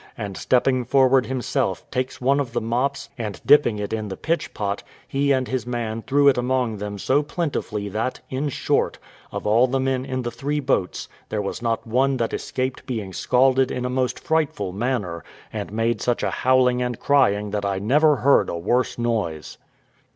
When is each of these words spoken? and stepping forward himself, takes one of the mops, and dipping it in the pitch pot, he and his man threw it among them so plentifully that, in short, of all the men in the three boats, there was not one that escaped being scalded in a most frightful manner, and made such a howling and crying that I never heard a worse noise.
and 0.17 0.35
stepping 0.35 0.83
forward 0.83 1.27
himself, 1.27 1.87
takes 1.91 2.19
one 2.19 2.39
of 2.39 2.53
the 2.53 2.59
mops, 2.59 3.07
and 3.19 3.39
dipping 3.45 3.77
it 3.77 3.93
in 3.93 4.07
the 4.07 4.17
pitch 4.17 4.51
pot, 4.51 4.81
he 5.07 5.31
and 5.31 5.47
his 5.47 5.67
man 5.67 6.01
threw 6.01 6.27
it 6.27 6.39
among 6.39 6.77
them 6.77 6.97
so 6.97 7.21
plentifully 7.21 7.87
that, 7.87 8.19
in 8.27 8.49
short, 8.49 8.97
of 9.31 9.45
all 9.45 9.67
the 9.67 9.79
men 9.79 10.03
in 10.03 10.23
the 10.23 10.31
three 10.31 10.59
boats, 10.59 11.07
there 11.29 11.39
was 11.39 11.61
not 11.61 11.85
one 11.85 12.17
that 12.17 12.33
escaped 12.33 12.87
being 12.87 13.13
scalded 13.13 13.69
in 13.69 13.85
a 13.85 13.91
most 13.91 14.19
frightful 14.19 14.71
manner, 14.71 15.23
and 15.53 15.71
made 15.71 16.01
such 16.01 16.23
a 16.23 16.31
howling 16.31 16.81
and 16.81 16.99
crying 16.99 17.51
that 17.51 17.63
I 17.63 17.77
never 17.77 18.15
heard 18.15 18.49
a 18.49 18.57
worse 18.57 18.97
noise. 18.97 19.59